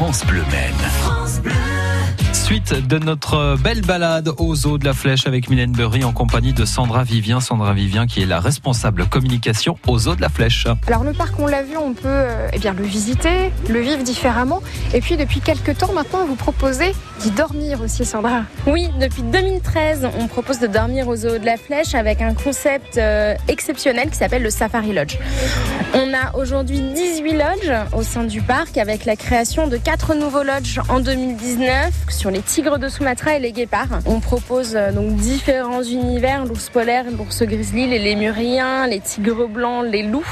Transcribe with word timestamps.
France 0.00 0.24
Bleu 0.24 0.42
Maine. 0.50 1.79
Suite 2.50 2.88
de 2.88 2.98
notre 2.98 3.56
belle 3.62 3.82
balade 3.82 4.28
aux 4.38 4.66
eaux 4.66 4.76
de 4.76 4.84
la 4.84 4.92
Flèche 4.92 5.28
avec 5.28 5.48
Mylène 5.48 5.70
Burry 5.70 6.02
en 6.02 6.10
compagnie 6.10 6.52
de 6.52 6.64
Sandra 6.64 7.04
Vivien. 7.04 7.38
Sandra 7.38 7.74
Vivien 7.74 8.08
qui 8.08 8.22
est 8.22 8.26
la 8.26 8.40
responsable 8.40 9.06
communication 9.06 9.78
aux 9.86 10.08
eaux 10.08 10.16
de 10.16 10.20
la 10.20 10.28
Flèche. 10.28 10.66
Alors 10.88 11.04
le 11.04 11.12
parc, 11.12 11.38
on 11.38 11.46
l'a 11.46 11.62
vu, 11.62 11.76
on 11.76 11.92
peut 11.92 12.08
euh, 12.08 12.48
eh 12.52 12.58
bien, 12.58 12.72
le 12.72 12.82
visiter, 12.82 13.52
le 13.68 13.78
vivre 13.78 14.02
différemment. 14.02 14.62
Et 14.92 15.00
puis 15.00 15.16
depuis 15.16 15.38
quelques 15.38 15.78
temps 15.78 15.92
maintenant, 15.92 16.26
vous 16.26 16.34
proposez 16.34 16.92
d'y 17.20 17.30
dormir 17.30 17.82
aussi, 17.82 18.04
Sandra. 18.04 18.42
Oui, 18.66 18.88
depuis 18.98 19.22
2013, 19.22 20.08
on 20.18 20.26
propose 20.26 20.58
de 20.58 20.66
dormir 20.66 21.06
aux 21.06 21.24
eaux 21.24 21.38
de 21.38 21.46
la 21.46 21.56
Flèche 21.56 21.94
avec 21.94 22.20
un 22.20 22.34
concept 22.34 22.98
euh, 22.98 23.36
exceptionnel 23.46 24.10
qui 24.10 24.16
s'appelle 24.16 24.42
le 24.42 24.50
Safari 24.50 24.92
Lodge. 24.92 25.18
On 25.94 26.12
a 26.14 26.36
aujourd'hui 26.36 26.80
18 26.80 27.32
lodges 27.32 27.72
au 27.92 28.02
sein 28.02 28.24
du 28.24 28.42
parc 28.42 28.76
avec 28.76 29.04
la 29.04 29.14
création 29.14 29.68
de 29.68 29.76
4 29.76 30.14
nouveaux 30.16 30.42
lodges 30.42 30.80
en 30.88 30.98
2019 30.98 31.92
sur 32.08 32.32
les 32.32 32.39
tigres 32.40 32.78
de 32.78 32.88
Sumatra 32.88 33.36
et 33.36 33.38
les 33.38 33.52
guépards. 33.52 34.00
On 34.06 34.20
propose 34.20 34.76
euh, 34.76 34.92
donc 34.92 35.14
différents 35.16 35.82
univers, 35.82 36.44
l'ours 36.44 36.68
polaire, 36.68 37.04
l'ours 37.10 37.42
grizzly, 37.42 37.88
les 37.88 37.98
lémuriens, 37.98 38.86
les 38.86 39.00
tigres 39.00 39.48
blancs, 39.48 39.84
les 39.86 40.02
loups. 40.02 40.24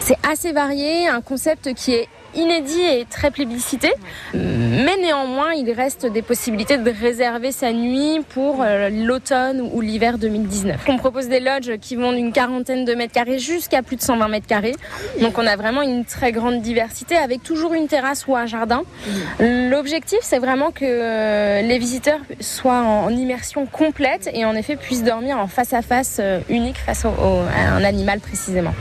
C'est 0.00 0.18
assez 0.28 0.52
varié, 0.52 1.08
un 1.08 1.20
concept 1.20 1.74
qui 1.74 1.94
est 1.94 2.08
inédit 2.34 2.80
et 2.80 3.06
très 3.08 3.30
plébiscité. 3.30 3.92
Mais 4.34 4.96
néanmoins, 5.00 5.52
il 5.52 5.70
reste 5.72 6.06
des 6.06 6.22
possibilités 6.22 6.78
de 6.78 6.90
réserver 6.90 7.52
sa 7.52 7.72
nuit 7.72 8.20
pour 8.30 8.62
euh, 8.62 8.88
l'automne 8.90 9.60
ou 9.72 9.80
l'hiver 9.80 10.18
2019. 10.18 10.84
On 10.88 10.96
propose 10.96 11.28
des 11.28 11.40
lodges 11.40 11.78
qui 11.80 11.96
vont 11.96 12.12
d'une 12.12 12.32
quarantaine 12.32 12.84
de 12.84 12.94
mètres 12.94 13.12
carrés 13.12 13.38
jusqu'à 13.38 13.82
plus 13.82 13.96
de 13.96 14.02
120 14.02 14.28
mètres 14.28 14.46
carrés. 14.46 14.74
Donc 15.20 15.38
on 15.38 15.46
a 15.46 15.56
vraiment 15.56 15.82
une 15.82 16.04
très 16.04 16.32
grande 16.32 16.60
diversité 16.62 17.16
avec 17.16 17.42
toujours 17.42 17.74
une 17.74 17.88
terrasse 17.88 18.26
ou 18.26 18.36
un 18.36 18.46
jardin. 18.46 18.82
L'objectif, 19.40 20.18
c'est 20.22 20.38
vraiment 20.38 20.70
que 20.70 20.84
euh, 20.84 21.62
les 21.62 21.78
visiteurs 21.78 22.20
soient 22.40 22.82
en 22.82 23.10
immersion 23.10 23.66
complète 23.66 24.30
et 24.32 24.44
en 24.44 24.54
effet 24.54 24.76
puissent 24.76 25.04
dormir 25.04 25.38
en 25.38 25.46
face 25.46 25.72
à 25.72 25.82
face 25.82 26.18
euh, 26.20 26.40
unique 26.48 26.78
face 26.78 27.04
à 27.04 27.10
un 27.74 27.84
animal 27.84 28.20
précisément. 28.20 28.74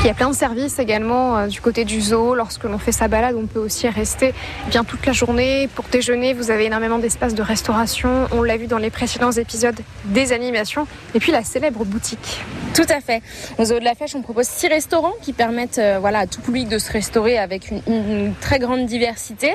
Il 0.00 0.06
y 0.06 0.10
a 0.10 0.14
plein 0.14 0.30
de 0.30 0.34
services 0.34 0.78
également 0.78 1.36
euh, 1.36 1.46
du 1.48 1.60
côté 1.60 1.84
du 1.84 2.00
zoo. 2.00 2.34
Lorsque 2.34 2.64
l'on 2.64 2.78
fait 2.78 2.92
sa 2.92 3.08
balade, 3.08 3.34
on 3.36 3.46
peut 3.46 3.58
aussi 3.58 3.88
rester 3.88 4.34
bien 4.68 4.84
toute 4.84 5.04
la 5.04 5.12
journée. 5.12 5.68
Pour 5.74 5.86
déjeuner, 5.90 6.32
vous 6.32 6.50
avez 6.50 6.66
énormément 6.66 6.98
d'espaces 6.98 7.34
de 7.34 7.42
restauration. 7.42 8.28
On 8.30 8.42
l'a 8.42 8.56
vu 8.56 8.66
dans 8.66 8.78
les 8.78 8.90
précédents 8.90 9.32
épisodes 9.32 9.80
des 10.04 10.32
animations. 10.32 10.86
Et 11.14 11.18
puis 11.18 11.32
la 11.32 11.42
célèbre 11.42 11.84
boutique. 11.84 12.40
Tout 12.74 12.86
à 12.90 13.00
fait. 13.00 13.22
Au 13.58 13.64
zoo 13.64 13.78
de 13.78 13.84
la 13.84 13.94
Flèche, 13.94 14.14
on 14.14 14.22
propose 14.22 14.46
six 14.46 14.68
restaurants 14.68 15.14
qui 15.22 15.32
permettent 15.32 15.78
euh, 15.78 15.96
voilà, 15.98 16.20
à 16.20 16.26
tout 16.26 16.42
public 16.42 16.68
de 16.68 16.78
se 16.78 16.92
restaurer 16.92 17.38
avec 17.38 17.70
une, 17.70 18.34
très 18.40 18.58
grande 18.58 18.84
diversité. 18.84 19.54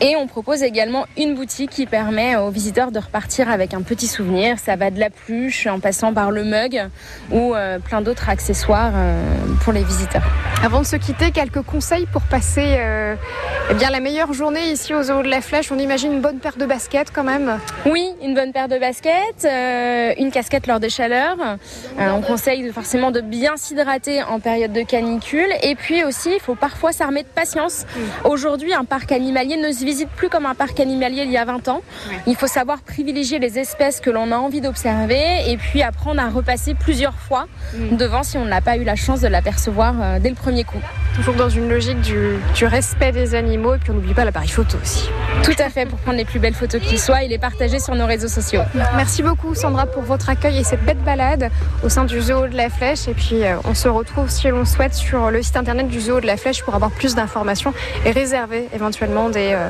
Et 0.00 0.16
on 0.16 0.26
propose 0.26 0.62
également 0.62 1.06
une 1.16 1.34
boutique 1.34 1.70
qui 1.70 1.86
permet 1.86 2.36
aux 2.36 2.50
visiteurs 2.50 2.92
de 2.92 2.98
repartir 2.98 3.50
avec 3.50 3.72
un 3.72 3.80
petit 3.80 4.06
souvenir. 4.06 4.58
Ça 4.58 4.76
va 4.76 4.90
de 4.90 5.00
la 5.00 5.08
pluche 5.08 5.66
en 5.66 5.80
passant 5.80 6.12
par 6.12 6.30
le 6.30 6.44
mug 6.44 6.88
ou 7.30 7.54
euh, 7.54 7.78
plein 7.78 8.02
d'autres 8.02 8.28
accessoires 8.28 8.92
les 9.70 9.84
visiteurs. 9.84 10.22
Avant 10.64 10.80
de 10.80 10.86
se 10.86 10.96
quitter, 10.96 11.30
quelques 11.30 11.62
conseils 11.62 12.06
pour 12.06 12.22
passer 12.22 12.76
euh, 12.78 13.14
eh 13.72 13.74
bien, 13.74 13.88
la 13.88 14.00
meilleure 14.00 14.34
journée 14.34 14.70
ici 14.70 14.92
au 14.92 15.02
zoo 15.02 15.22
de 15.22 15.28
la 15.28 15.40
Flèche. 15.40 15.72
On 15.72 15.78
imagine 15.78 16.12
une 16.12 16.20
bonne 16.20 16.40
paire 16.40 16.58
de 16.58 16.66
baskets 16.66 17.10
quand 17.10 17.24
même. 17.24 17.58
Oui, 17.86 18.06
une 18.22 18.34
bonne 18.34 18.52
paire 18.52 18.68
de 18.68 18.76
baskets, 18.76 19.46
euh, 19.46 20.12
une 20.18 20.30
casquette 20.30 20.66
lors 20.66 20.78
des 20.78 20.90
chaleurs. 20.90 21.38
Euh, 21.98 22.10
on 22.10 22.20
conseille 22.20 22.70
forcément 22.70 23.10
de 23.10 23.22
bien 23.22 23.56
s'hydrater 23.56 24.22
en 24.24 24.40
période 24.40 24.74
de 24.74 24.82
canicule. 24.82 25.48
Et 25.62 25.74
puis 25.74 26.04
aussi, 26.04 26.34
il 26.34 26.40
faut 26.40 26.54
parfois 26.54 26.92
s'armer 26.92 27.22
de 27.22 27.28
patience. 27.28 27.86
Aujourd'hui, 28.24 28.74
un 28.74 28.84
parc 28.84 29.10
animalier 29.10 29.56
ne 29.56 29.72
se 29.72 29.86
visite 29.86 30.10
plus 30.10 30.28
comme 30.28 30.44
un 30.44 30.54
parc 30.54 30.78
animalier 30.78 31.22
il 31.22 31.30
y 31.30 31.38
a 31.38 31.46
20 31.46 31.68
ans. 31.68 31.80
Il 32.26 32.36
faut 32.36 32.48
savoir 32.48 32.82
privilégier 32.82 33.38
les 33.38 33.58
espèces 33.58 34.00
que 34.00 34.10
l'on 34.10 34.32
a 34.32 34.36
envie 34.36 34.60
d'observer 34.60 35.50
et 35.50 35.56
puis 35.56 35.82
apprendre 35.82 36.20
à 36.20 36.28
repasser 36.28 36.74
plusieurs 36.74 37.16
fois 37.16 37.46
devant 37.92 38.22
si 38.22 38.36
on 38.36 38.44
n'a 38.44 38.60
pas 38.60 38.76
eu 38.76 38.84
la 38.84 38.96
chance 38.96 39.22
de 39.22 39.28
l'apercevoir 39.28 39.94
euh, 39.98 40.18
dès 40.18 40.28
le 40.28 40.36
premier 40.36 40.64
coup. 40.64 40.82
Toujours 41.14 41.34
dans 41.34 41.48
une 41.48 41.68
logique 41.68 42.00
du, 42.00 42.36
du 42.54 42.64
respect 42.64 43.12
des 43.12 43.34
animaux 43.34 43.74
et 43.74 43.78
puis 43.78 43.90
on 43.90 43.94
n'oublie 43.94 44.14
pas 44.14 44.24
l'appareil 44.24 44.48
photo 44.48 44.78
aussi. 44.82 45.08
Tout 45.42 45.54
à 45.58 45.68
fait, 45.68 45.84
pour 45.86 45.98
prendre 45.98 46.16
les 46.16 46.24
plus 46.24 46.38
belles 46.38 46.54
photos 46.54 46.80
qui 46.80 46.98
soient 46.98 47.22
et 47.22 47.28
les 47.28 47.38
partager 47.38 47.78
sur 47.78 47.94
nos 47.94 48.06
réseaux 48.06 48.28
sociaux. 48.28 48.62
Merci 48.96 49.22
beaucoup 49.22 49.54
Sandra 49.54 49.86
pour 49.86 50.02
votre 50.02 50.30
accueil 50.30 50.58
et 50.58 50.64
cette 50.64 50.84
belle 50.84 50.98
balade 50.98 51.50
au 51.84 51.88
sein 51.88 52.04
du 52.04 52.20
zoo 52.20 52.46
de 52.48 52.56
la 52.56 52.70
Flèche. 52.70 53.08
Et 53.08 53.14
puis 53.14 53.44
euh, 53.44 53.56
on 53.64 53.74
se 53.74 53.88
retrouve 53.88 54.30
si 54.30 54.48
l'on 54.48 54.64
souhaite 54.64 54.94
sur 54.94 55.30
le 55.30 55.42
site 55.42 55.56
internet 55.56 55.88
du 55.88 56.00
zoo 56.00 56.20
de 56.20 56.26
la 56.26 56.36
Flèche 56.36 56.62
pour 56.62 56.74
avoir 56.74 56.90
plus 56.90 57.14
d'informations 57.14 57.74
et 58.06 58.10
réserver 58.10 58.68
éventuellement 58.74 59.28
des, 59.28 59.52
euh, 59.52 59.68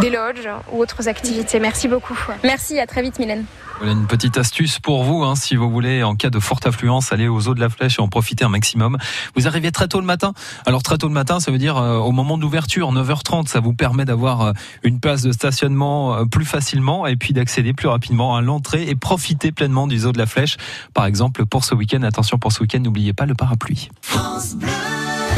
des 0.00 0.10
lodges 0.10 0.48
ou 0.70 0.82
autres 0.82 1.08
activités. 1.08 1.60
Merci 1.60 1.88
beaucoup. 1.88 2.18
Merci, 2.44 2.78
à 2.78 2.86
très 2.86 3.02
vite 3.02 3.18
Mylène. 3.18 3.44
Voilà 3.78 3.92
une 3.92 4.08
petite 4.08 4.36
astuce 4.38 4.80
pour 4.80 5.04
vous, 5.04 5.22
hein, 5.22 5.36
si 5.36 5.54
vous 5.54 5.70
voulez, 5.70 6.02
en 6.02 6.16
cas 6.16 6.30
de 6.30 6.40
forte 6.40 6.66
affluence, 6.66 7.12
aller 7.12 7.28
aux 7.28 7.46
eaux 7.46 7.54
de 7.54 7.60
la 7.60 7.68
Flèche 7.68 8.00
et 8.00 8.02
en 8.02 8.08
profiter 8.08 8.44
un 8.44 8.48
maximum. 8.48 8.98
Vous 9.36 9.46
arrivez 9.46 9.70
très 9.70 9.86
tôt 9.86 10.00
le 10.00 10.06
matin. 10.06 10.32
Alors 10.66 10.82
très 10.82 10.98
tôt 10.98 11.06
le 11.06 11.14
matin, 11.14 11.38
ça 11.38 11.52
veut 11.52 11.58
dire 11.58 11.76
euh, 11.76 11.96
au 11.96 12.10
moment 12.10 12.38
d'ouverture, 12.38 12.92
9h30, 12.92 13.46
ça 13.46 13.60
vous 13.60 13.74
permet 13.74 14.04
d'avoir 14.04 14.40
euh, 14.40 14.52
une 14.82 14.98
place 14.98 15.22
de 15.22 15.30
stationnement 15.30 16.16
euh, 16.16 16.24
plus 16.24 16.44
facilement 16.44 17.06
et 17.06 17.14
puis 17.14 17.32
d'accéder 17.32 17.72
plus 17.72 17.86
rapidement 17.86 18.34
à 18.34 18.40
l'entrée 18.40 18.88
et 18.88 18.96
profiter 18.96 19.52
pleinement 19.52 19.86
du 19.86 19.98
zoo 19.98 20.10
de 20.10 20.18
la 20.18 20.26
Flèche. 20.26 20.56
Par 20.92 21.06
exemple, 21.06 21.46
pour 21.46 21.64
ce 21.64 21.76
week-end, 21.76 22.02
attention 22.02 22.36
pour 22.36 22.50
ce 22.50 22.62
week-end, 22.62 22.80
n'oubliez 22.80 23.12
pas 23.12 23.26
le 23.26 23.36
parapluie. 23.36 23.90